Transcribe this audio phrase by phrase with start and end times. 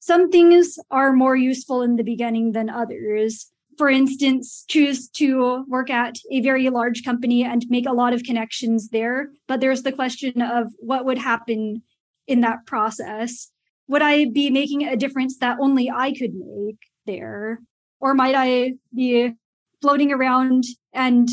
[0.00, 3.52] some things are more useful in the beginning than others.
[3.76, 8.22] For instance, choose to work at a very large company and make a lot of
[8.22, 9.30] connections there.
[9.46, 11.82] But there's the question of what would happen
[12.26, 13.50] in that process.
[13.88, 17.60] Would I be making a difference that only I could make there?
[18.00, 19.34] Or might I be
[19.82, 21.28] floating around and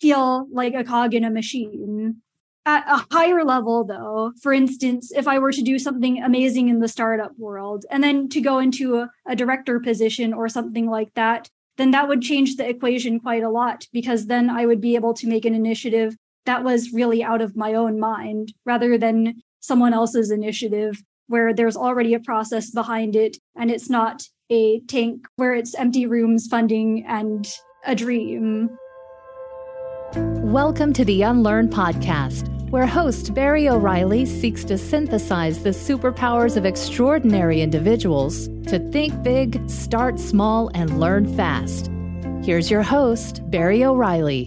[0.00, 2.22] feel like a cog in a machine?
[2.68, 6.80] At a higher level, though, for instance, if I were to do something amazing in
[6.80, 11.14] the startup world and then to go into a, a director position or something like
[11.14, 11.48] that,
[11.78, 15.14] then that would change the equation quite a lot because then I would be able
[15.14, 19.94] to make an initiative that was really out of my own mind rather than someone
[19.94, 25.54] else's initiative where there's already a process behind it and it's not a tank where
[25.54, 27.50] it's empty rooms funding and
[27.86, 28.68] a dream.
[30.14, 36.66] Welcome to the Unlearn Podcast, where host Barry O'Reilly seeks to synthesize the superpowers of
[36.66, 41.90] extraordinary individuals to think big, start small, and learn fast.
[42.42, 44.46] Here's your host, Barry O'Reilly.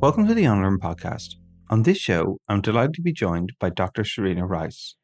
[0.00, 1.34] Welcome to the Unlearn Podcast.
[1.68, 4.02] On this show, I'm delighted to be joined by Dr.
[4.02, 4.94] Sharina Rice,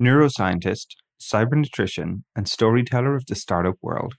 [0.00, 0.86] neuroscientist,
[1.20, 4.14] cybernetician, and storyteller of the startup world.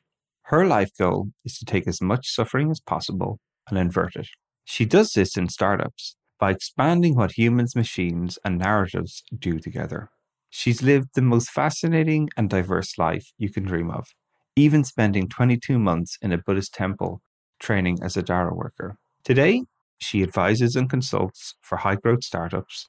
[0.48, 4.28] Her life goal is to take as much suffering as possible and invert it.
[4.66, 10.10] She does this in startups by expanding what humans, machines, and narratives do together.
[10.50, 14.08] She's lived the most fascinating and diverse life you can dream of,
[14.56, 17.22] even spending 22 months in a Buddhist temple
[17.60, 18.98] training as a Dharma worker.
[19.24, 19.64] Today,
[19.98, 22.88] she advises and consults for high growth startups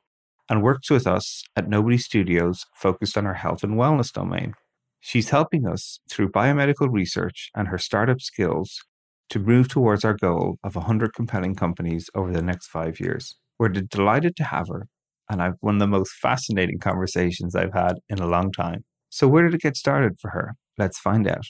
[0.48, 4.54] and works with us at Nobody Studios focused on our health and wellness domain.
[5.00, 8.84] She's helping us through biomedical research and her startup skills
[9.30, 13.36] to move towards our goal of 100 compelling companies over the next five years.
[13.58, 14.86] We're delighted to have her,
[15.30, 18.84] and I've one of the most fascinating conversations I've had in a long time.
[19.08, 20.54] So, where did it get started for her?
[20.78, 21.46] Let's find out.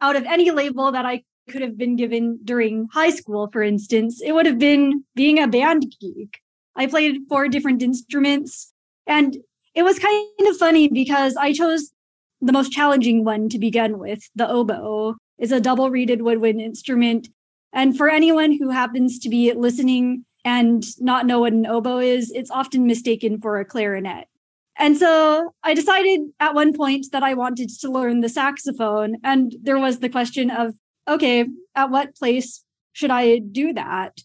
[0.00, 4.20] Out of any label that I could have been given during high school, for instance,
[4.22, 6.40] it would have been being a band geek.
[6.76, 8.72] I played four different instruments,
[9.06, 9.36] and
[9.74, 11.92] it was kind of funny because I chose
[12.40, 17.28] the most challenging one to begin with, the oboe is a double reeded woodwind instrument.
[17.72, 22.30] And for anyone who happens to be listening and not know what an oboe is,
[22.30, 24.28] it's often mistaken for a clarinet.
[24.76, 29.16] And so I decided at one point that I wanted to learn the saxophone.
[29.22, 30.74] And there was the question of,
[31.06, 34.18] okay, at what place should I do that?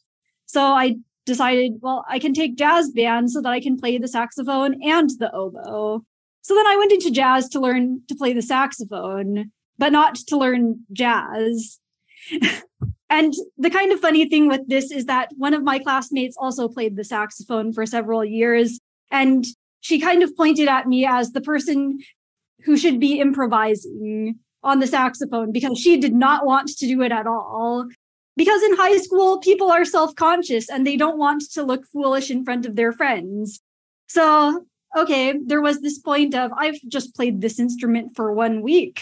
[0.46, 4.08] So I decided, well, I can take jazz band so that I can play the
[4.08, 6.04] saxophone and the oboe.
[6.42, 10.38] So then I went into jazz to learn to play the saxophone but not to
[10.38, 11.80] learn jazz.
[13.10, 16.68] and the kind of funny thing with this is that one of my classmates also
[16.68, 18.80] played the saxophone for several years.
[19.10, 19.46] And
[19.80, 22.00] she kind of pointed at me as the person
[22.66, 27.14] who should be improvising on the saxophone because she did not want to do it
[27.14, 27.88] at all.
[28.36, 32.30] Because in high school, people are self conscious and they don't want to look foolish
[32.30, 33.62] in front of their friends.
[34.08, 34.66] So,
[34.98, 39.02] okay, there was this point of I've just played this instrument for one week.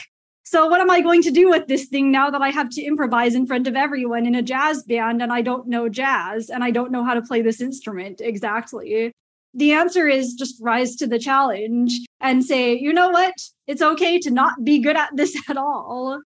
[0.50, 2.82] So what am I going to do with this thing now that I have to
[2.82, 6.64] improvise in front of everyone in a jazz band and I don't know jazz and
[6.64, 9.12] I don't know how to play this instrument exactly?
[9.54, 13.34] The answer is just rise to the challenge and say, you know what?
[13.68, 16.22] It's okay to not be good at this at all,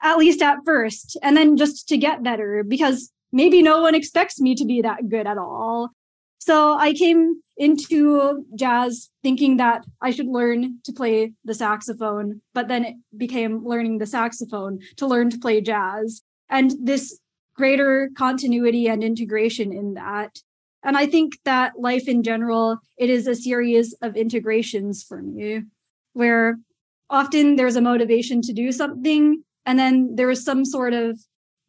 [0.00, 4.38] at least at first, and then just to get better because maybe no one expects
[4.38, 5.90] me to be that good at all.
[6.38, 12.68] So I came into jazz thinking that I should learn to play the saxophone, but
[12.68, 16.22] then it became learning the saxophone to learn to play jazz.
[16.50, 17.18] And this
[17.54, 20.38] greater continuity and integration in that.
[20.82, 25.62] And I think that life in general, it is a series of integrations for me,
[26.12, 26.58] where
[27.08, 31.18] often there's a motivation to do something, and then there is some sort of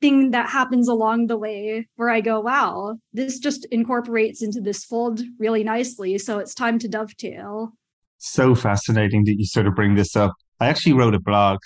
[0.05, 4.83] thing that happens along the way where I go, wow, this just incorporates into this
[4.83, 6.19] fold really nicely.
[6.19, 7.71] So it's time to dovetail.
[8.19, 10.33] So fascinating that you sort of bring this up.
[10.59, 11.57] I actually wrote a blog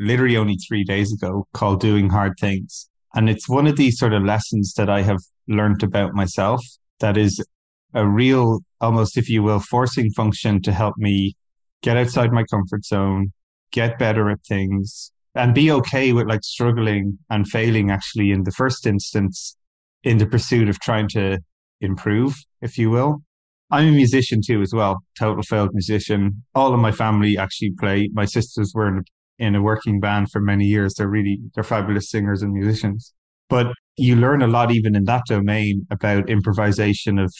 [0.00, 2.88] literally only three days ago called Doing Hard Things.
[3.14, 6.64] And it's one of these sort of lessons that I have learned about myself
[7.00, 7.44] that is
[7.92, 11.36] a real, almost, if you will, forcing function to help me
[11.82, 13.32] get outside my comfort zone,
[13.70, 18.50] get better at things, and be okay with like struggling and failing actually in the
[18.50, 19.56] first instance
[20.02, 21.38] in the pursuit of trying to
[21.80, 23.22] improve, if you will.
[23.70, 26.42] I'm a musician too, as well, total failed musician.
[26.54, 28.10] All of my family actually play.
[28.12, 29.02] My sisters were in a,
[29.38, 30.94] in a working band for many years.
[30.94, 33.14] They're really, they're fabulous singers and musicians.
[33.48, 37.32] But you learn a lot even in that domain about improvisation of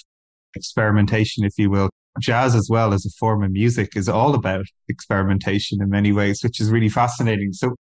[0.55, 4.67] experimentation, if you will, jazz as well as a form of music is all about
[4.89, 7.53] experimentation in many ways, which is really fascinating.
[7.53, 7.75] So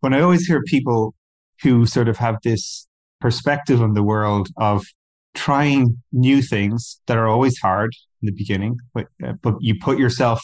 [0.00, 1.14] when I always hear people
[1.62, 2.86] who sort of have this
[3.20, 4.84] perspective on the world of
[5.34, 7.90] trying new things that are always hard
[8.22, 10.40] in the beginning, but, uh, but you put yourself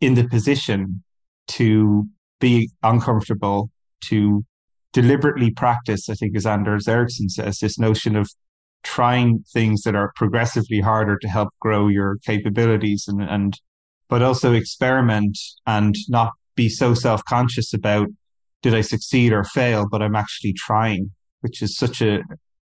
[0.00, 1.02] in the position
[1.48, 2.06] to
[2.40, 3.70] be uncomfortable,
[4.00, 4.44] to
[4.92, 8.30] deliberately practice, I think, as Anders Ericsson says, this notion of
[8.82, 13.60] trying things that are progressively harder to help grow your capabilities and, and
[14.08, 18.08] but also experiment and not be so self-conscious about
[18.62, 22.20] did I succeed or fail, but I'm actually trying, which is such a,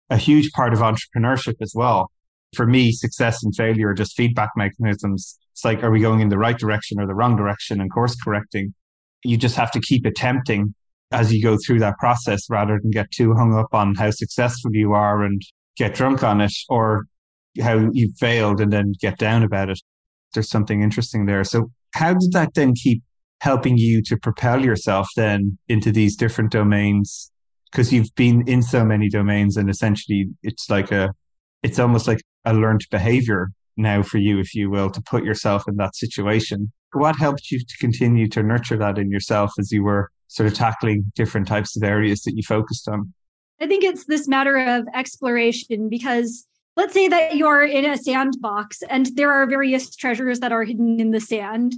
[0.09, 2.11] a huge part of entrepreneurship as well.
[2.55, 5.39] For me, success and failure are just feedback mechanisms.
[5.53, 8.15] It's like, are we going in the right direction or the wrong direction and course
[8.15, 8.73] correcting?
[9.23, 10.75] You just have to keep attempting
[11.11, 14.71] as you go through that process rather than get too hung up on how successful
[14.73, 15.41] you are and
[15.77, 17.05] get drunk on it or
[17.61, 19.79] how you failed and then get down about it.
[20.33, 21.43] There's something interesting there.
[21.43, 23.03] So how did that then keep
[23.41, 27.31] helping you to propel yourself then into these different domains?
[27.71, 31.13] Because you've been in so many domains and essentially it's like a,
[31.63, 35.67] it's almost like a learned behavior now for you, if you will, to put yourself
[35.67, 36.71] in that situation.
[36.93, 40.53] What helped you to continue to nurture that in yourself as you were sort of
[40.53, 43.13] tackling different types of areas that you focused on?
[43.61, 48.81] I think it's this matter of exploration because let's say that you're in a sandbox
[48.89, 51.75] and there are various treasures that are hidden in the sand,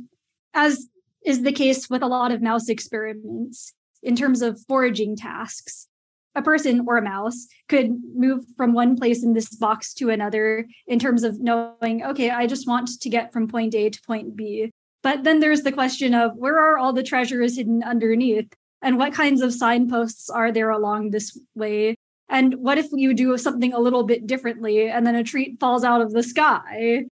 [0.53, 0.87] as
[1.25, 5.87] is the case with a lot of mouse experiments in terms of foraging tasks.
[6.35, 10.65] A person or a mouse could move from one place in this box to another
[10.87, 14.35] in terms of knowing, okay, I just want to get from point A to point
[14.35, 14.71] B.
[15.03, 18.51] But then there's the question of where are all the treasures hidden underneath?
[18.83, 21.95] And what kinds of signposts are there along this way?
[22.29, 25.83] And what if you do something a little bit differently and then a treat falls
[25.83, 27.05] out of the sky?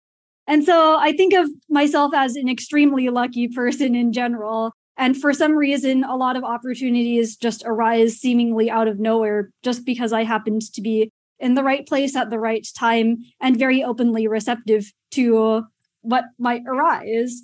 [0.48, 4.74] And so i think of myself as an extremely lucky person in general.
[4.98, 9.86] And for some reason a lot of opportunities just arise seemingly out of nowhere just
[9.86, 13.84] because i happened to be in the right place at the right time and very
[13.84, 15.64] openly receptive to
[16.02, 17.42] what might arise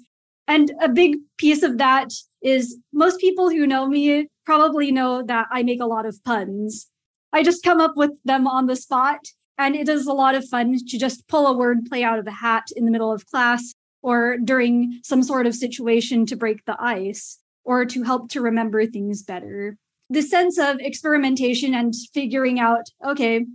[0.47, 2.11] and a big piece of that
[2.41, 6.87] is most people who know me probably know that I make a lot of puns.
[7.33, 9.19] I just come up with them on the spot,
[9.57, 12.27] and it is a lot of fun to just pull a word play out of
[12.27, 16.63] a hat in the middle of class or during some sort of situation to break
[16.65, 19.75] the ice or to help to remember things better.
[20.09, 23.45] The sense of experimentation and figuring out, okay,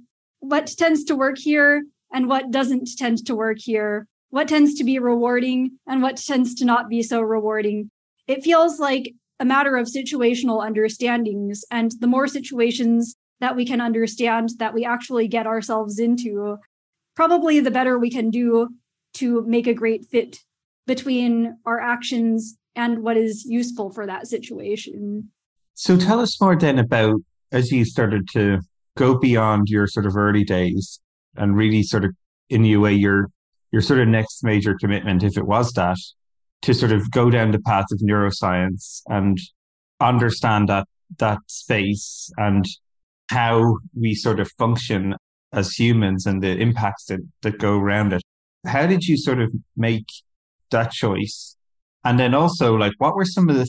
[0.40, 4.84] what tends to work here and what doesn't tend to work here, what tends to
[4.84, 7.90] be rewarding and what tends to not be so rewarding
[8.26, 11.64] it feels like a matter of situational understandings.
[11.70, 16.56] And the more situations that we can understand that we actually get ourselves into,
[17.16, 18.68] probably the better we can do
[19.14, 20.38] to make a great fit
[20.86, 25.30] between our actions and what is useful for that situation.
[25.74, 27.20] So tell us more then about
[27.50, 28.60] as you started to
[28.96, 31.00] go beyond your sort of early days
[31.36, 32.12] and really sort of
[32.48, 33.28] in a way your
[33.72, 35.96] your sort of next major commitment, if it was that,
[36.62, 39.38] to sort of go down the path of neuroscience and
[40.00, 40.86] understand that
[41.18, 42.64] that space and
[43.30, 45.14] how we sort of function
[45.52, 48.22] as humans and the impacts that, that go around it.
[48.66, 50.06] How did you sort of make
[50.70, 51.56] that choice?
[52.04, 53.66] And then also like what were some of the,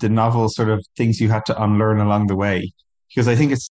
[0.00, 2.72] the novel sort of things you had to unlearn along the way?
[3.08, 3.68] Because I think it's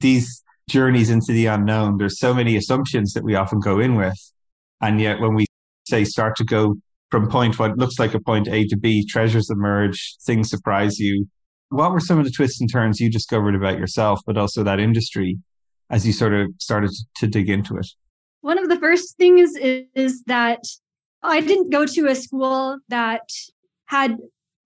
[0.00, 1.98] these journeys into the unknown.
[1.98, 4.16] There's so many assumptions that we often go in with.
[4.80, 5.46] And yet when we
[5.86, 6.76] say start to go
[7.10, 11.26] from point what looks like a point A to B, treasures emerge, things surprise you.
[11.68, 14.80] What were some of the twists and turns you discovered about yourself, but also that
[14.80, 15.38] industry
[15.90, 17.86] as you sort of started to dig into it?
[18.40, 20.62] One of the first things is, is that
[21.22, 23.28] I didn't go to a school that
[23.86, 24.18] had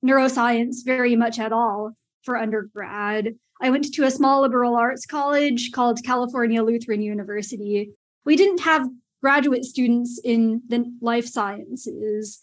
[0.04, 3.34] neuroscience very much at all for undergrad.
[3.60, 7.90] I went to a small liberal arts college called California Lutheran University.
[8.24, 8.86] We didn't have
[9.20, 12.40] graduate students in the life sciences.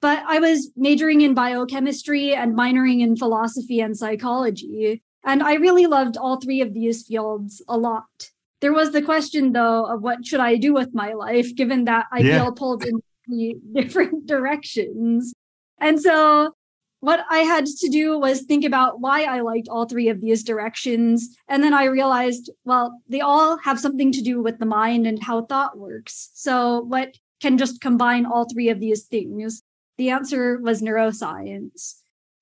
[0.00, 5.02] But I was majoring in biochemistry and minoring in philosophy and psychology.
[5.24, 8.30] And I really loved all three of these fields a lot.
[8.60, 12.06] There was the question, though, of what should I do with my life, given that
[12.12, 12.42] I yeah.
[12.42, 13.00] feel pulled in
[13.74, 15.34] different directions.
[15.78, 16.54] And so
[17.00, 20.44] what I had to do was think about why I liked all three of these
[20.44, 21.34] directions.
[21.48, 25.22] And then I realized, well, they all have something to do with the mind and
[25.22, 26.30] how thought works.
[26.34, 29.62] So, what can just combine all three of these things?
[29.96, 31.94] The answer was neuroscience.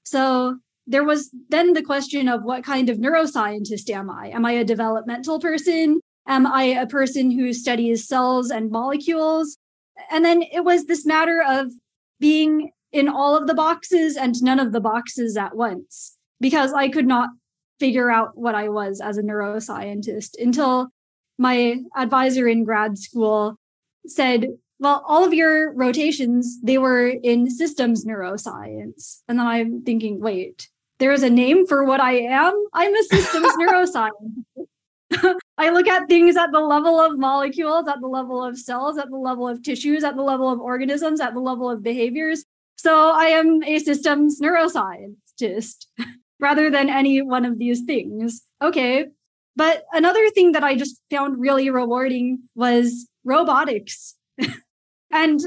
[0.05, 4.29] So, there was then the question of what kind of neuroscientist am I?
[4.29, 6.01] Am I a developmental person?
[6.27, 9.57] Am I a person who studies cells and molecules?
[10.11, 11.73] And then it was this matter of
[12.19, 16.89] being in all of the boxes and none of the boxes at once because I
[16.89, 17.31] could not
[17.79, 20.89] figure out what I was as a neuroscientist until
[21.39, 23.57] my advisor in grad school
[24.07, 24.49] said,
[24.81, 29.23] well, all of your rotations, they were in systems neuroscience.
[29.29, 30.69] And then I'm thinking, wait,
[30.99, 32.67] there's a name for what I am?
[32.73, 34.67] I'm a systems neuroscientist.
[35.57, 39.09] I look at things at the level of molecules, at the level of cells, at
[39.09, 42.45] the level of tissues, at the level of organisms, at the level of behaviors.
[42.79, 45.87] So I am a systems neuroscientist
[46.41, 48.43] rather than any one of these things.
[48.63, 49.07] Okay.
[49.57, 54.15] But another thing that I just found really rewarding was robotics.
[55.11, 55.41] and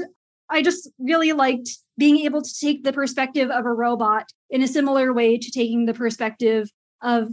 [0.50, 4.68] I just really liked being able to take the perspective of a robot in a
[4.68, 6.68] similar way to taking the perspective
[7.00, 7.30] of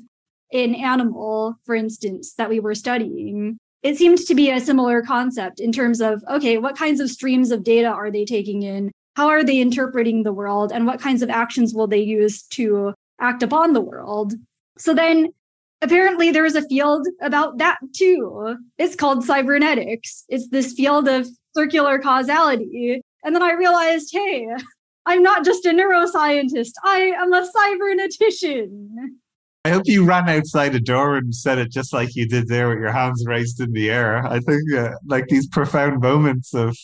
[0.54, 3.58] an animal, for instance, that we were studying.
[3.84, 7.52] It seemed to be a similar concept in terms of okay, what kinds of streams
[7.52, 8.92] of data are they taking in?
[9.16, 10.72] How are they interpreting the world?
[10.72, 14.34] And what kinds of actions will they use to act upon the world?
[14.78, 15.34] So then
[15.82, 18.58] apparently there is a field about that too.
[18.78, 20.24] It's called cybernetics.
[20.30, 23.02] It's this field of circular causality.
[23.24, 24.48] And then I realized, hey,
[25.06, 28.90] I'm not just a neuroscientist, I am a cybernetician.
[29.66, 32.70] I hope you ran outside a door and said it just like you did there
[32.70, 34.26] with your hands raised in the air.
[34.26, 36.78] I think uh, like these profound moments of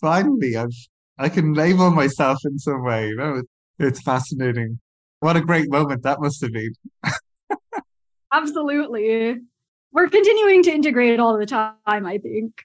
[0.00, 0.70] finally I've
[1.18, 3.08] I can label myself in some way.
[3.08, 3.42] You know,
[3.78, 4.80] it's fascinating.
[5.20, 6.72] What a great moment that must have been.
[8.32, 9.36] Absolutely.
[9.92, 12.64] We're continuing to integrate it all the time, I think.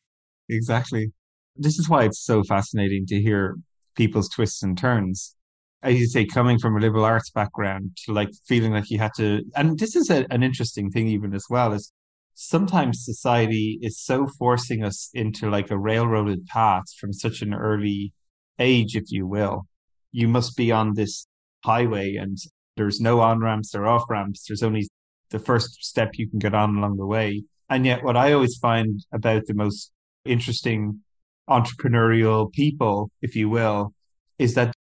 [0.49, 1.11] Exactly.
[1.55, 3.55] This is why it's so fascinating to hear
[3.95, 5.35] people's twists and turns.
[5.83, 9.11] As you say, coming from a liberal arts background to like feeling like you had
[9.17, 11.93] to, and this is a, an interesting thing even as well, is
[12.33, 18.13] sometimes society is so forcing us into like a railroaded path from such an early
[18.59, 19.65] age, if you will.
[20.11, 21.25] You must be on this
[21.63, 22.37] highway and
[22.77, 24.45] there's no on ramps or off ramps.
[24.47, 24.87] There's only
[25.31, 27.43] the first step you can get on along the way.
[27.69, 29.91] And yet, what I always find about the most
[30.25, 31.01] interesting
[31.49, 33.93] entrepreneurial people, if you will,
[34.37, 34.73] is that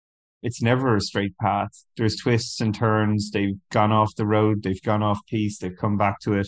[0.43, 1.71] it's never a straight path.
[1.97, 3.31] There's twists and turns.
[3.31, 4.63] They've gone off the road.
[4.63, 5.61] They've gone off piste.
[5.61, 6.47] They've come back to it.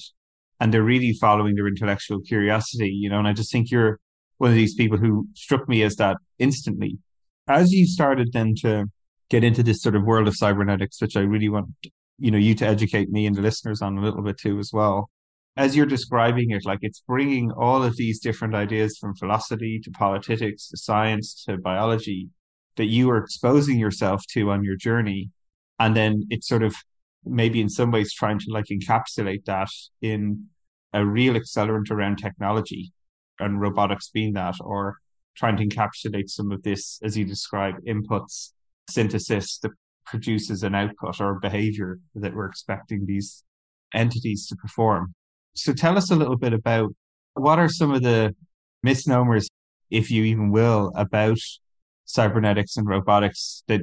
[0.60, 4.00] And they're really following their intellectual curiosity, you know, and I just think you're
[4.38, 6.98] one of these people who struck me as that instantly.
[7.50, 8.86] As you started then to
[9.30, 11.68] get into this sort of world of cybernetics, which I really want
[12.18, 14.72] you know you to educate me and the listeners on a little bit too as
[14.74, 15.10] well
[15.60, 19.92] as you're describing it like it's bringing all of these different ideas from philosophy to
[19.92, 22.30] politics to science to biology
[22.78, 25.32] that you are exposing yourself to on your journey.
[25.78, 26.74] And then it's sort of
[27.26, 29.68] maybe in some ways trying to like encapsulate that
[30.02, 30.46] in
[30.94, 32.94] a real accelerant around technology
[33.38, 34.96] and robotics being that or
[35.36, 38.52] trying to encapsulate some of this as you describe inputs
[38.90, 39.72] synthesis that
[40.06, 43.44] produces an output or behavior that we're expecting these
[43.94, 45.14] entities to perform.
[45.56, 46.94] So tell us a little bit about
[47.34, 48.36] what are some of the
[48.84, 49.48] misnomers,
[49.90, 51.38] if you even will, about
[52.06, 53.82] cybernetics and robotics that,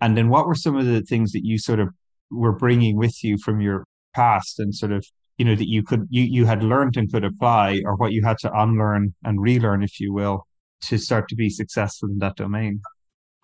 [0.00, 1.88] and then what were some of the things that you sort of
[2.30, 6.06] were bringing with you from your past and sort of, you know, that you could,
[6.10, 9.82] you, you had learned and could apply or what you had to unlearn and relearn,
[9.82, 10.46] if you will,
[10.82, 12.80] to start to be successful in that domain?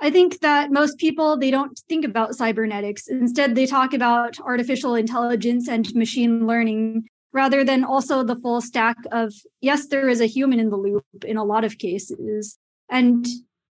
[0.00, 3.08] I think that most people they don't think about cybernetics.
[3.08, 8.96] Instead, they talk about artificial intelligence and machine learning rather than also the full stack
[9.12, 12.58] of yes, there is a human in the loop in a lot of cases.
[12.90, 13.26] And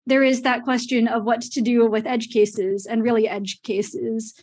[0.05, 4.33] there is that question of what to do with edge cases and really edge cases.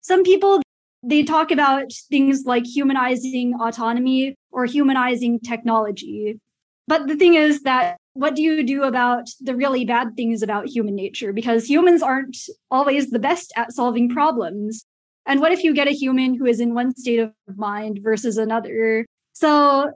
[0.00, 0.62] Some people
[1.02, 6.38] they talk about things like humanizing autonomy or humanizing technology.
[6.86, 10.68] But the thing is that what do you do about the really bad things about
[10.68, 11.32] human nature?
[11.32, 12.36] Because humans aren't
[12.70, 14.84] always the best at solving problems.
[15.24, 18.36] And what if you get a human who is in one state of mind versus
[18.36, 19.06] another?
[19.32, 19.92] So,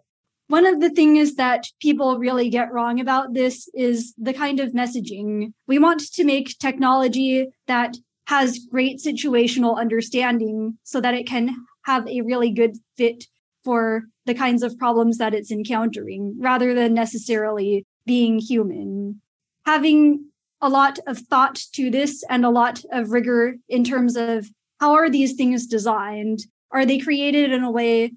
[0.48, 4.70] one of the things that people really get wrong about this is the kind of
[4.70, 5.52] messaging.
[5.66, 7.96] We want to make technology that
[8.28, 13.24] has great situational understanding so that it can have a really good fit
[13.64, 19.20] for the kinds of problems that it's encountering rather than necessarily being human.
[19.66, 20.26] Having
[20.60, 24.48] a lot of thought to this and a lot of rigor in terms of
[24.80, 26.40] how are these things designed?
[26.70, 28.12] Are they created in a way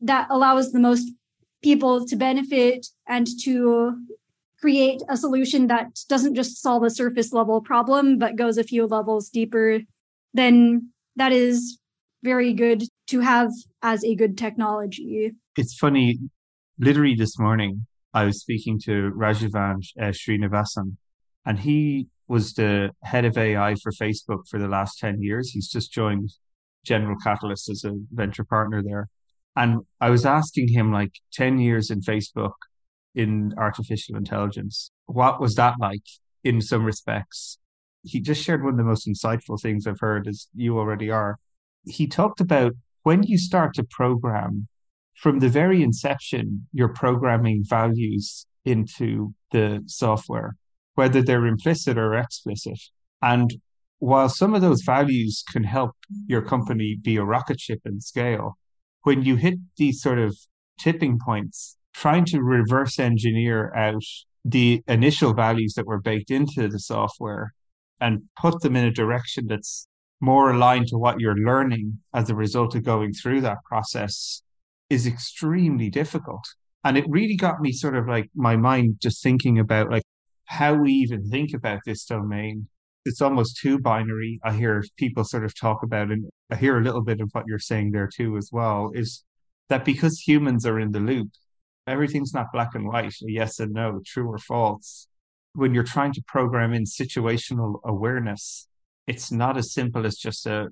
[0.00, 1.10] that allows the most
[1.62, 3.98] people to benefit and to
[4.60, 8.86] create a solution that doesn't just solve a surface level problem, but goes a few
[8.86, 9.80] levels deeper?
[10.34, 11.78] Then that is
[12.22, 13.50] very good to have
[13.82, 15.32] as a good technology.
[15.56, 16.18] It's funny,
[16.78, 20.96] literally this morning, I was speaking to Rajavan uh, Srinivasan,
[21.44, 25.50] and he was the head of AI for Facebook for the last 10 years.
[25.50, 26.30] He's just joined
[26.84, 29.08] General Catalyst as a venture partner there.
[29.54, 32.54] And I was asking him, like, 10 years in Facebook
[33.14, 36.04] in artificial intelligence, what was that like
[36.42, 37.58] in some respects?
[38.02, 41.38] He just shared one of the most insightful things I've heard, as you already are.
[41.84, 44.68] He talked about when you start to program
[45.14, 50.56] from the very inception, you're programming values into the software,
[50.94, 52.80] whether they're implicit or explicit.
[53.20, 53.54] And
[53.98, 55.92] while some of those values can help
[56.26, 58.58] your company be a rocket ship in scale,
[59.02, 60.36] when you hit these sort of
[60.78, 64.02] tipping points, trying to reverse engineer out
[64.44, 67.54] the initial values that were baked into the software
[68.00, 69.86] and put them in a direction that's
[70.20, 74.41] more aligned to what you're learning as a result of going through that process
[74.92, 76.44] is extremely difficult.
[76.84, 80.02] And it really got me sort of like my mind just thinking about like
[80.44, 82.68] how we even think about this domain.
[83.06, 84.38] It's almost too binary.
[84.44, 87.46] I hear people sort of talk about, and I hear a little bit of what
[87.48, 89.24] you're saying there too, as well, is
[89.70, 91.30] that because humans are in the loop,
[91.86, 95.08] everything's not black and white, yes and no, true or false.
[95.54, 98.68] When you're trying to program in situational awareness,
[99.06, 100.68] it's not as simple as just a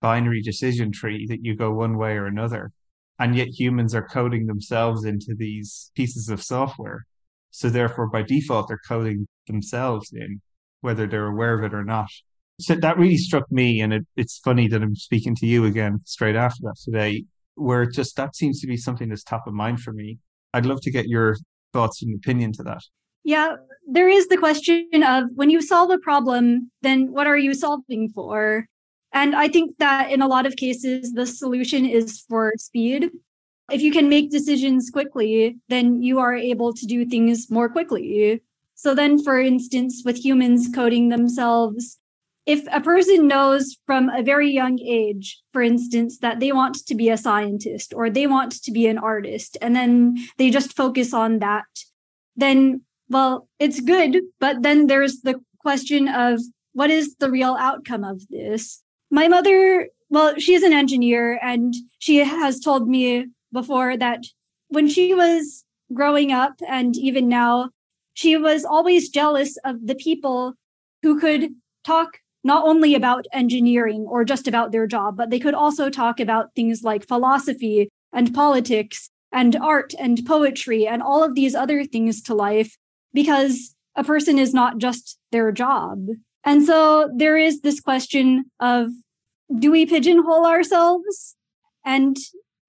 [0.00, 2.70] binary decision tree that you go one way or another.
[3.18, 7.06] And yet humans are coding themselves into these pieces of software.
[7.50, 10.40] So therefore, by default, they're coding themselves in,
[10.80, 12.08] whether they're aware of it or not.
[12.60, 13.80] So that really struck me.
[13.80, 17.86] And it, it's funny that I'm speaking to you again straight after that today, where
[17.86, 20.18] just that seems to be something that's top of mind for me.
[20.52, 21.36] I'd love to get your
[21.72, 22.82] thoughts and opinion to that.
[23.22, 23.56] Yeah,
[23.88, 28.10] there is the question of when you solve a problem, then what are you solving
[28.14, 28.66] for?
[29.14, 33.10] And I think that in a lot of cases, the solution is for speed.
[33.70, 38.42] If you can make decisions quickly, then you are able to do things more quickly.
[38.74, 41.98] So, then, for instance, with humans coding themselves,
[42.44, 46.94] if a person knows from a very young age, for instance, that they want to
[46.94, 51.14] be a scientist or they want to be an artist, and then they just focus
[51.14, 51.64] on that,
[52.36, 56.40] then well, it's good, but then there's the question of
[56.72, 58.82] what is the real outcome of this?
[59.14, 64.24] My mother, well, she's an engineer and she has told me before that
[64.66, 67.70] when she was growing up and even now,
[68.14, 70.54] she was always jealous of the people
[71.04, 71.50] who could
[71.84, 76.18] talk not only about engineering or just about their job, but they could also talk
[76.18, 81.84] about things like philosophy and politics and art and poetry and all of these other
[81.84, 82.76] things to life
[83.12, 86.08] because a person is not just their job.
[86.42, 88.88] And so there is this question of
[89.58, 91.36] do we pigeonhole ourselves?
[91.84, 92.16] And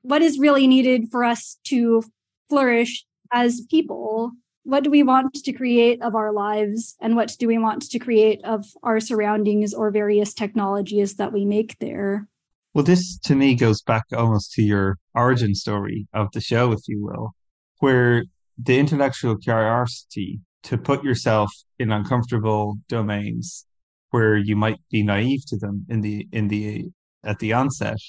[0.02, 2.04] what is really needed for us to
[2.50, 4.32] flourish as people?
[4.64, 6.96] What do we want to create of our lives?
[7.02, 11.46] And what do we want to create of our surroundings or various technologies that we
[11.46, 12.28] make there?
[12.74, 16.82] Well, this to me goes back almost to your origin story of the show, if
[16.88, 17.34] you will,
[17.80, 18.26] where
[18.58, 23.66] the intellectual curiosity to put yourself in uncomfortable domains
[24.16, 26.86] where you might be naive to them in the in the
[27.24, 28.02] at the onset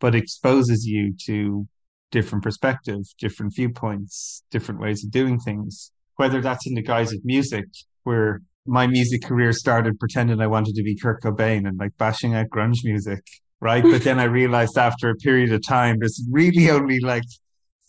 [0.00, 1.66] but exposes you to
[2.10, 5.92] different perspectives different viewpoints different ways of doing things.
[6.16, 7.66] Whether that's in the guise of music
[8.04, 12.34] where my music career started pretending I wanted to be Kurt Cobain and like bashing
[12.34, 13.22] out grunge music
[13.60, 13.84] right?
[13.84, 17.28] But then I realized after a period of time there's really only like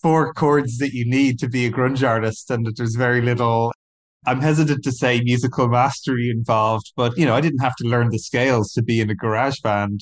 [0.03, 3.72] four chords that you need to be a grunge artist and that there's very little
[4.25, 8.09] I'm hesitant to say musical mastery involved, but you know, I didn't have to learn
[8.09, 10.01] the scales to be in a garage band.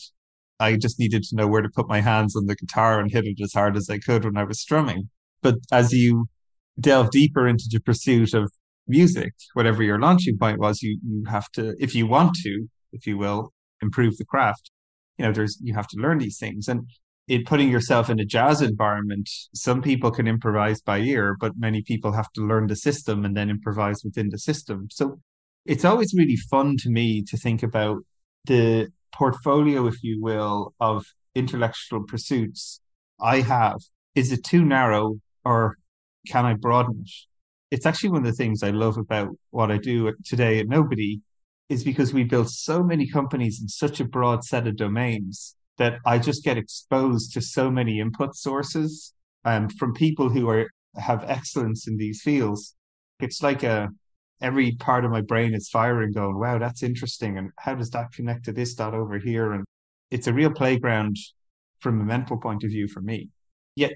[0.60, 3.26] I just needed to know where to put my hands on the guitar and hit
[3.26, 5.10] it as hard as I could when I was strumming.
[5.42, 6.26] But as you
[6.80, 8.52] delve deeper into the pursuit of
[8.88, 13.08] music, whatever your launching point was, you, you have to, if you want to, if
[13.08, 14.70] you will, improve the craft,
[15.18, 16.68] you know, there's, you have to learn these things.
[16.68, 16.88] And
[17.28, 21.82] in putting yourself in a jazz environment, some people can improvise by ear, but many
[21.82, 24.88] people have to learn the system and then improvise within the system.
[24.92, 25.20] So
[25.66, 28.00] it's always really fun to me to think about
[28.46, 31.06] the portfolio, if you will, of
[31.36, 32.82] intellectual pursuits
[33.20, 33.80] I have.
[34.16, 35.78] Is it too narrow or
[36.28, 37.12] can I broaden it?
[37.70, 41.22] It's actually one of the things I love about what I do today at Nobody
[41.70, 46.00] is because we build so many companies in such a broad set of domains that
[46.06, 49.14] I just get exposed to so many input sources
[49.46, 52.76] um, from people who are have excellence in these fields.
[53.20, 53.90] It's like a
[54.42, 58.12] every part of my brain is firing, going, "Wow, that's interesting," and how does that
[58.12, 59.54] connect to this dot over here?
[59.54, 59.66] And
[60.12, 61.16] it's a real playground
[61.80, 63.30] from a mental point of view for me.
[63.76, 63.94] Yet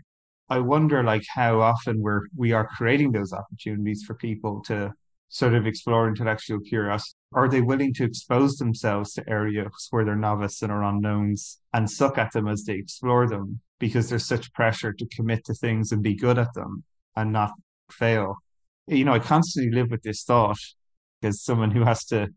[0.50, 4.94] I wonder, like, how often we're we are creating those opportunities for people to
[5.30, 7.16] sort of explore intellectual curiosity?
[7.36, 11.92] Are they willing to expose themselves to areas where they're novice and are unknowns and
[11.92, 15.92] suck at them as they explore them because there's such pressure to commit to things
[15.92, 17.52] and be good at them and not
[17.92, 18.38] fail?
[18.88, 20.58] You know, I constantly live with this thought
[21.22, 22.30] as someone who has to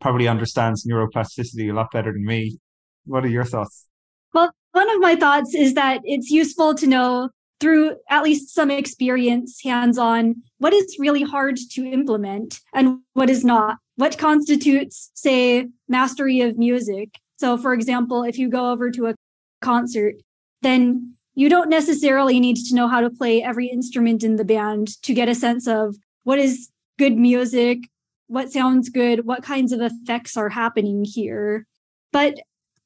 [0.00, 2.56] probably understands neuroplasticity a lot better than me.
[3.04, 3.88] What are your thoughts?
[4.32, 7.28] Well, one of my thoughts is that it's useful to know
[7.60, 13.30] through at least some experience hands on what is really hard to implement and what
[13.30, 13.78] is not.
[13.96, 17.14] What constitutes, say, mastery of music?
[17.38, 19.14] So, for example, if you go over to a
[19.62, 20.16] concert,
[20.62, 25.00] then you don't necessarily need to know how to play every instrument in the band
[25.02, 27.78] to get a sense of what is good music,
[28.26, 31.66] what sounds good, what kinds of effects are happening here.
[32.12, 32.40] But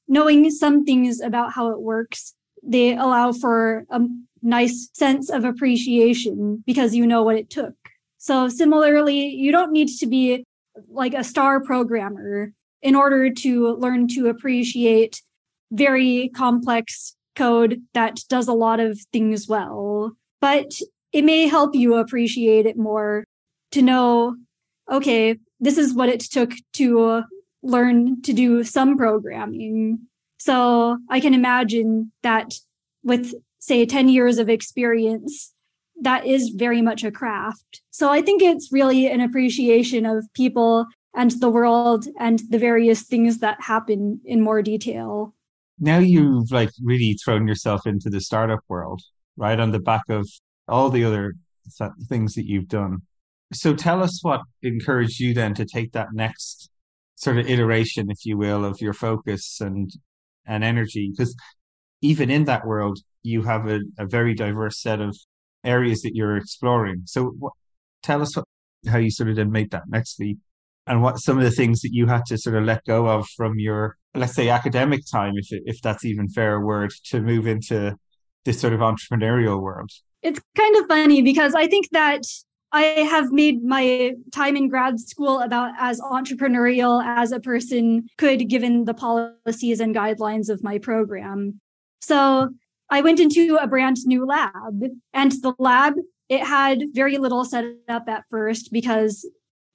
[0.09, 4.01] knowing some things about how it works, they allow for a
[4.43, 7.75] nice sense of appreciation because you know what it took.
[8.19, 10.45] So similarly, you don't need to be
[10.89, 15.23] like a star programmer in order to learn to appreciate
[15.71, 20.13] very complex code that does a lot of things well.
[20.41, 20.73] But
[21.13, 23.25] it may help you appreciate it more
[23.73, 24.37] to know
[24.91, 27.23] okay, this is what it took to
[27.63, 30.01] learn to do some programming.
[30.39, 32.55] So I can imagine that
[33.05, 35.55] with, say, 10 years of experience,
[36.03, 37.83] that is very much a craft.
[37.91, 43.03] So I think it's really an appreciation of people and the world and the various
[43.03, 45.35] things that happen in more detail.
[45.79, 49.03] Now you've like really thrown yourself into the startup world,
[49.37, 49.59] right?
[49.59, 50.29] On the back of
[50.69, 51.35] all the other
[52.09, 52.99] things that you've done.
[53.53, 56.71] So tell us what encouraged you then to take that next
[57.17, 59.91] sort of iteration, if you will, of your focus and
[60.47, 61.11] and energy.
[61.11, 61.35] Because
[62.03, 65.17] even in that world, you have a, a very diverse set of
[65.65, 67.03] areas that you're exploring.
[67.07, 67.37] So
[68.03, 68.45] tell us what,
[68.89, 70.39] how you sort of then made that next leap
[70.87, 73.27] and what some of the things that you had to sort of let go of
[73.37, 77.97] from your, let's say, academic time, if, if that's even fair word, to move into
[78.45, 79.91] this sort of entrepreneurial world.
[80.23, 82.23] It's kind of funny because I think that
[82.73, 88.49] I have made my time in grad school about as entrepreneurial as a person could,
[88.49, 91.61] given the policies and guidelines of my program.
[92.01, 92.51] So
[92.91, 95.95] I went into a brand new lab, and the lab,
[96.29, 99.29] it had very little set up at first because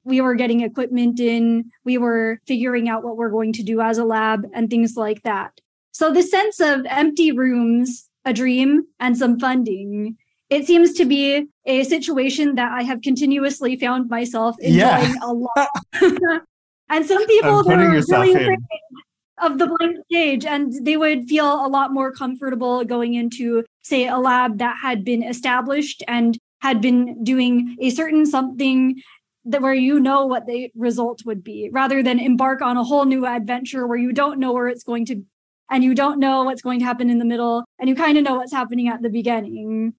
[0.04, 3.97] we were getting equipment in, we were figuring out what we're going to do as
[3.97, 5.60] a lab, and things like that.
[5.91, 10.17] So the sense of empty rooms, a dream, and some funding
[10.49, 15.13] it seems to be a situation that I have continuously found myself enjoying yeah.
[15.23, 15.69] a lot.
[16.89, 18.58] and some people were really afraid
[19.41, 24.08] of the blank stage and they would feel a lot more comfortable going into, say,
[24.08, 29.02] a lab that had been established and had been doing a certain something
[29.43, 33.06] that where you know what the result would be rather than embark on a whole
[33.06, 35.24] new adventure where you don't know where it's going to
[35.69, 38.24] and you don't know what's going to happen in the middle and you kind of
[38.24, 39.93] know what's happening at the beginning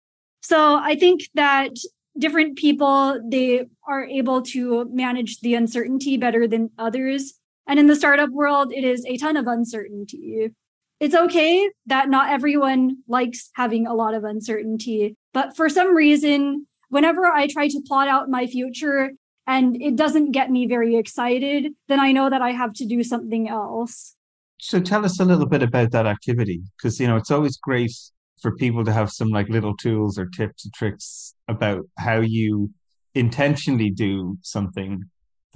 [0.46, 1.72] so I think that
[2.16, 7.34] different people they are able to manage the uncertainty better than others.
[7.66, 10.50] And in the startup world, it is a ton of uncertainty.
[10.98, 16.66] It's okay that not everyone likes having a lot of uncertainty, but for some reason,
[16.88, 19.10] whenever I try to plot out my future
[19.46, 23.02] and it doesn't get me very excited, then I know that I have to do
[23.02, 24.14] something else.
[24.58, 27.92] So tell us a little bit about that activity because you know it's always great
[28.40, 32.70] for people to have some like little tools or tips and tricks about how you
[33.14, 35.04] intentionally do something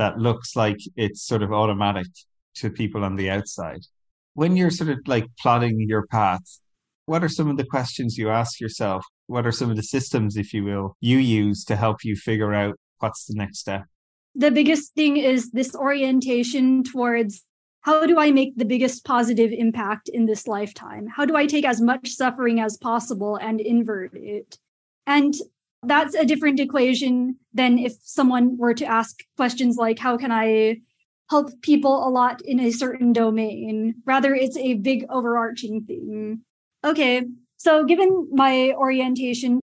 [0.01, 2.07] that looks like it's sort of automatic
[2.55, 3.83] to people on the outside.
[4.33, 6.41] When you're sort of like plotting your path,
[7.05, 9.05] what are some of the questions you ask yourself?
[9.27, 12.55] What are some of the systems, if you will, you use to help you figure
[12.55, 13.85] out what's the next step?
[14.35, 17.45] The biggest thing is this orientation towards
[17.83, 21.09] how do I make the biggest positive impact in this lifetime?
[21.15, 24.59] How do I take as much suffering as possible and invert it?
[25.07, 25.35] And
[25.83, 30.81] that's a different equation than if someone were to ask questions like, how can I
[31.31, 33.95] help people a lot in a certain domain?
[34.05, 36.43] Rather, it's a big overarching thing.
[36.85, 37.25] Okay,
[37.57, 39.61] so given my orientation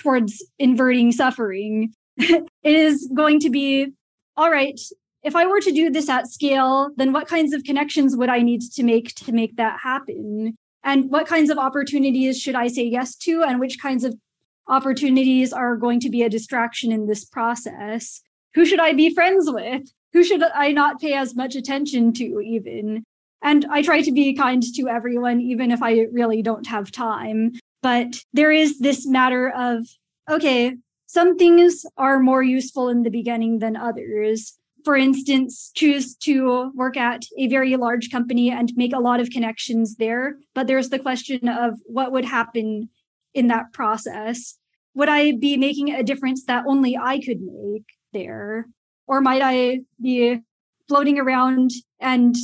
[0.00, 3.92] towards inverting suffering, it is going to be
[4.36, 4.78] all right,
[5.22, 8.42] if I were to do this at scale, then what kinds of connections would I
[8.42, 10.54] need to make to make that happen?
[10.84, 13.42] And what kinds of opportunities should I say yes to?
[13.42, 14.14] And which kinds of
[14.68, 18.22] opportunities are going to be a distraction in this process?
[18.54, 19.82] Who should I be friends with?
[20.12, 23.04] Who should I not pay as much attention to, even?
[23.42, 27.52] And I try to be kind to everyone, even if I really don't have time.
[27.82, 29.86] But there is this matter of,
[30.28, 30.76] okay,
[31.06, 34.58] some things are more useful in the beginning than others.
[34.84, 39.30] For instance, choose to work at a very large company and make a lot of
[39.30, 40.36] connections there.
[40.54, 42.88] But there's the question of what would happen
[43.36, 44.58] in that process.
[44.94, 48.66] Would I be making a difference that only I could make there?
[49.06, 50.40] Or might I be
[50.88, 51.70] floating around
[52.00, 52.34] and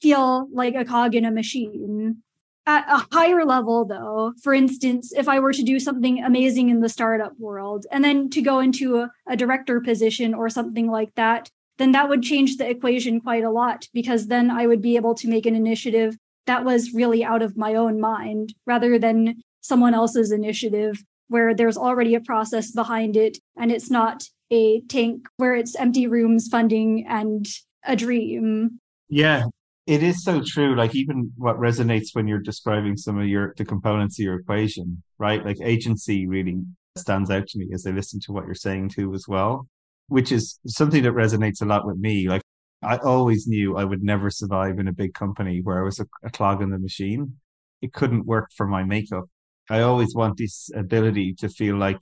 [0.00, 2.22] feel like a cog in a machine?
[2.66, 6.80] At a higher level, though, for instance, if I were to do something amazing in
[6.80, 11.14] the startup world and then to go into a, a director position or something like
[11.16, 14.96] that, then that would change the equation quite a lot because then I would be
[14.96, 19.42] able to make an initiative that was really out of my own mind rather than
[19.60, 25.26] someone else's initiative where there's already a process behind it and it's not a tank
[25.36, 27.46] where it's empty rooms funding and
[27.84, 28.80] a dream.
[29.08, 29.44] Yeah,
[29.86, 30.74] it is so true.
[30.74, 35.02] Like even what resonates when you're describing some of your the components of your equation,
[35.18, 35.44] right?
[35.44, 36.58] Like agency really
[36.96, 39.66] stands out to me as I listen to what you're saying too as well,
[40.08, 42.28] which is something that resonates a lot with me.
[42.28, 42.42] Like
[42.82, 46.06] I always knew I would never survive in a big company where I was a,
[46.22, 47.36] a clog in the machine.
[47.80, 49.24] It couldn't work for my makeup.
[49.70, 52.00] I always want this ability to feel like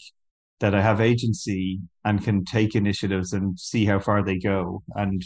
[0.60, 4.82] that I have agency and can take initiatives and see how far they go.
[4.94, 5.22] And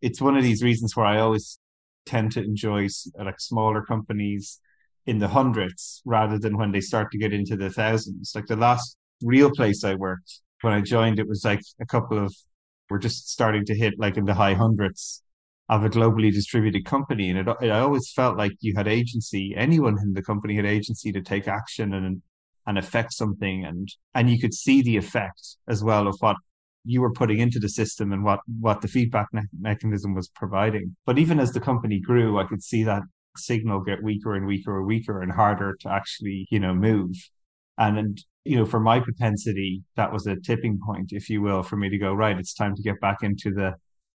[0.00, 1.58] it's one of these reasons where I always
[2.06, 4.60] tend to enjoy like smaller companies
[5.06, 8.32] in the hundreds rather than when they start to get into the thousands.
[8.34, 12.22] Like the last real place I worked when I joined, it was like a couple
[12.22, 12.34] of,
[12.90, 15.22] we're just starting to hit like in the high hundreds
[15.68, 17.28] of a globally distributed company.
[17.28, 19.54] And it, it always felt like you had agency.
[19.56, 22.22] Anyone in the company had agency to take action and,
[22.66, 23.64] and affect something.
[23.64, 26.36] And, and you could see the effect as well of what
[26.84, 30.96] you were putting into the system and what, what the feedback me- mechanism was providing.
[31.04, 33.02] But even as the company grew, I could see that
[33.36, 37.14] signal get weaker and weaker and weaker and harder to actually, you know, move.
[37.76, 41.62] And, and, you know, for my propensity, that was a tipping point, if you will,
[41.62, 43.74] for me to go, right, it's time to get back into the,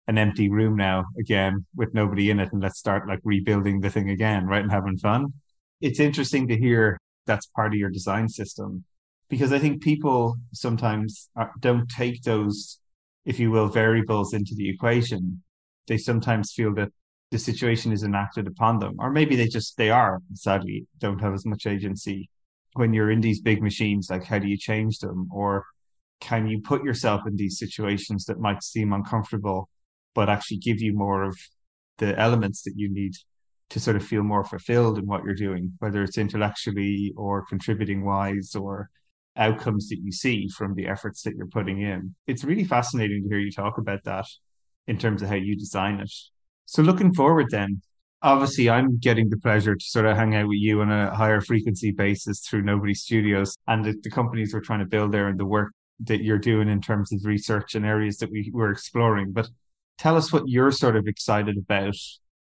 [0.07, 3.89] an empty room now again with nobody in it and let's start like rebuilding the
[3.89, 4.63] thing again, right?
[4.63, 5.33] And having fun.
[5.79, 8.83] It's interesting to hear that's part of your design system
[9.29, 12.79] because I think people sometimes uh, don't take those,
[13.25, 15.41] if you will, variables into the equation.
[15.87, 16.89] They sometimes feel that
[17.31, 21.33] the situation is enacted upon them, or maybe they just, they are sadly don't have
[21.33, 22.29] as much agency
[22.73, 24.09] when you're in these big machines.
[24.09, 25.29] Like, how do you change them?
[25.33, 25.65] Or
[26.19, 29.69] can you put yourself in these situations that might seem uncomfortable
[30.13, 31.37] but actually give you more of
[31.97, 33.13] the elements that you need
[33.69, 38.03] to sort of feel more fulfilled in what you're doing, whether it's intellectually or contributing
[38.03, 38.89] wise or
[39.37, 42.13] outcomes that you see from the efforts that you're putting in.
[42.27, 44.25] It's really fascinating to hear you talk about that
[44.87, 46.11] in terms of how you design it.
[46.65, 47.81] So looking forward then,
[48.21, 51.39] obviously I'm getting the pleasure to sort of hang out with you on a higher
[51.39, 55.39] frequency basis through Nobody Studios and the, the companies we're trying to build there and
[55.39, 55.71] the work
[56.01, 59.31] that you're doing in terms of research and areas that we were exploring.
[59.31, 59.49] But
[60.01, 61.95] tell us what you're sort of excited about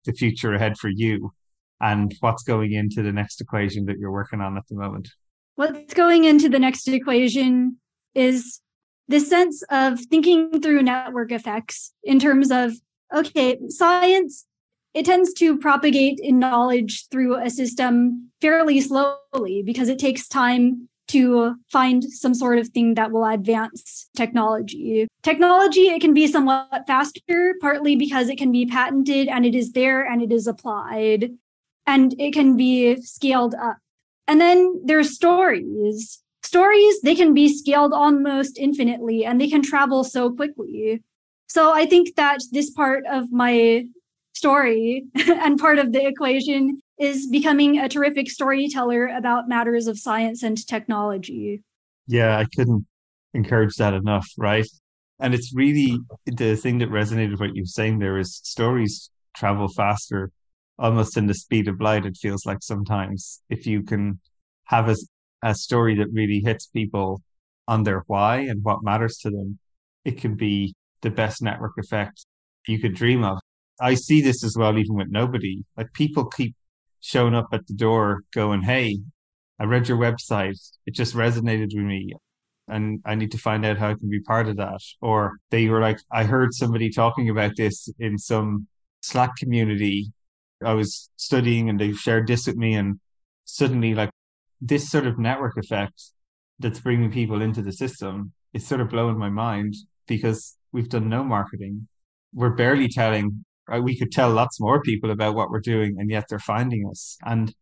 [0.05, 1.33] the future ahead for you
[1.81, 5.11] and what's going into the next equation that you're working on at the moment.
[5.55, 7.79] What's going into the next equation
[8.17, 8.61] is
[9.07, 12.73] the sense of thinking through network effects in terms of
[13.15, 14.47] okay, science
[14.93, 20.89] it tends to propagate in knowledge through a system fairly slowly because it takes time
[21.09, 25.07] to find some sort of thing that will advance technology.
[25.23, 29.73] Technology, it can be somewhat faster, partly because it can be patented and it is
[29.73, 31.31] there and it is applied,
[31.87, 33.79] and it can be scaled up.
[34.29, 36.23] And then there's stories.
[36.43, 41.03] Stories, they can be scaled almost infinitely and they can travel so quickly.
[41.49, 43.87] So I think that this part of my
[44.35, 50.43] story and part of the equation is becoming a terrific storyteller about matters of science
[50.43, 51.63] and technology.
[52.07, 52.87] Yeah, I couldn't
[53.35, 54.67] encourage that enough, right?
[55.19, 59.69] And it's really the thing that resonated with what you're saying there is stories travel
[59.69, 60.31] faster,
[60.79, 62.07] almost in the speed of light.
[62.07, 64.21] It feels like sometimes if you can
[64.65, 64.97] have a,
[65.43, 67.23] a story that really hits people
[67.69, 69.59] on their why and what matters to them,
[70.05, 72.27] it can be the best network effect
[72.67, 73.39] you could dream of.
[73.81, 75.65] I see this as well, even with nobody.
[75.77, 76.55] Like people keep
[77.07, 78.99] showing up at the door going, Hey,
[79.61, 80.59] I read your website.
[80.87, 82.15] It just resonated with me.
[82.67, 84.81] And I need to find out how I can be part of that.
[85.01, 88.67] Or they were like, I heard somebody talking about this in some
[89.03, 90.11] Slack community.
[90.65, 92.75] I was studying and they shared this with me.
[92.75, 92.99] And
[93.45, 94.11] suddenly, like,
[94.61, 96.11] this sort of network effect
[96.59, 99.75] that's bringing people into the system is sort of blowing my mind
[100.09, 101.87] because we've done no marketing.
[102.35, 103.83] We're barely telling right?
[103.83, 107.19] We could tell lots more people about what we're doing, and yet they're finding us.
[107.25, 107.55] And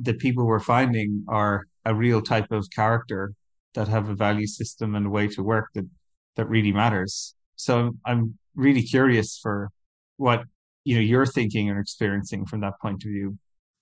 [0.00, 3.34] the people we're finding are a real type of character
[3.74, 5.88] that have a value system and a way to work that
[6.36, 7.34] that really matters.
[7.56, 9.70] So I'm really curious for
[10.16, 10.44] what
[10.84, 13.38] you know you're thinking and experiencing from that point of view.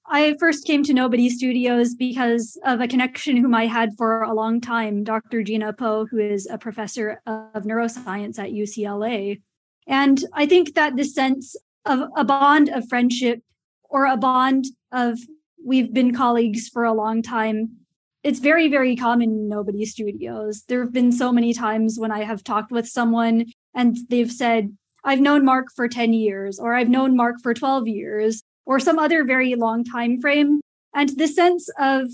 [0.08, 4.32] I first came to Nobody Studios because of a connection whom I had for a
[4.32, 5.42] long time, Dr.
[5.42, 9.40] Gina Poe, who is a professor of neuroscience at UCLA.
[9.88, 13.40] And I think that this sense of a bond of friendship
[13.88, 15.18] or a bond of
[15.64, 17.70] we've been colleagues for a long time,
[18.22, 20.64] it's very, very common in Nobody Studios.
[20.68, 24.76] There have been so many times when I have talked with someone and they've said,
[25.04, 28.98] I've known Mark for 10 years, or I've known Mark for 12 years, or some
[28.98, 30.60] other very long time frame.
[30.92, 32.08] And the sense of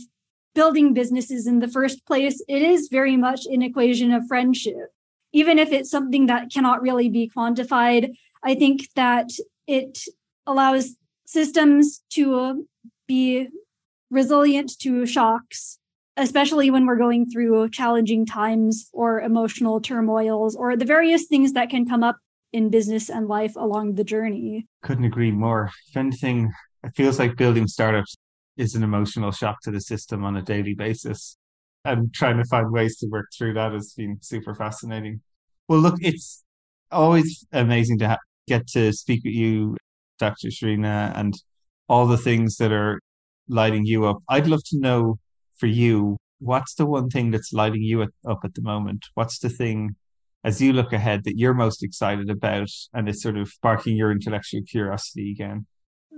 [0.54, 4.92] building businesses in the first place, it is very much an equation of friendship.
[5.32, 8.12] Even if it's something that cannot really be quantified,
[8.44, 9.30] I think that
[9.66, 9.98] it
[10.46, 12.54] allows systems to uh,
[13.06, 13.48] be
[14.10, 15.78] resilient to shocks,
[16.16, 21.70] especially when we're going through challenging times or emotional turmoils or the various things that
[21.70, 22.16] can come up
[22.52, 24.66] in business and life along the journey.
[24.82, 25.70] Couldn't agree more.
[25.88, 26.52] If anything,
[26.84, 28.14] it feels like building startups
[28.56, 31.38] is an emotional shock to the system on a daily basis.
[31.84, 35.22] And trying to find ways to work through that has been super fascinating.
[35.66, 36.44] Well, look, it's
[36.92, 39.76] always amazing to ha- get to speak with you,
[40.18, 40.48] Dr.
[40.48, 41.34] Sharina, and
[41.88, 43.00] all the things that are
[43.48, 44.22] lighting you up.
[44.28, 45.18] I'd love to know
[45.56, 49.06] for you, what's the one thing that's lighting you up at the moment?
[49.14, 49.96] What's the thing
[50.44, 54.10] as you look ahead that you're most excited about and is sort of sparking your
[54.10, 55.66] intellectual curiosity again?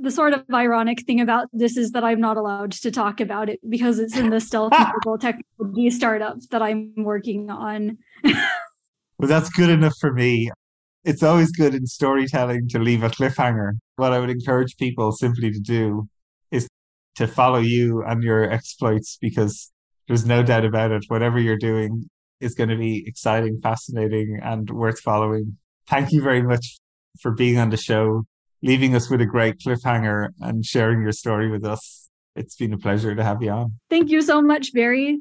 [0.01, 3.49] The sort of ironic thing about this is that I'm not allowed to talk about
[3.49, 4.73] it because it's in the stealth
[5.05, 7.99] mobile technology startup that I'm working on.
[8.25, 10.51] well, that's good enough for me.
[11.05, 13.73] It's always good in storytelling to leave a cliffhanger.
[13.97, 16.09] What I would encourage people simply to do
[16.51, 16.67] is
[17.17, 19.71] to follow you and your exploits because
[20.09, 21.05] there's no doubt about it.
[21.09, 22.09] Whatever you're doing,
[22.45, 25.57] is going to be exciting, fascinating, and worth following.
[25.89, 26.79] Thank you very much
[27.21, 28.25] for being on the show,
[28.63, 32.11] leaving us with a great cliffhanger and sharing your story with us.
[32.37, 33.75] It's been a pleasure to have you on.
[33.91, 35.21] Thank you so much, Barry.